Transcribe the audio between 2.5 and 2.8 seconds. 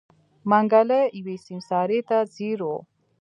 و.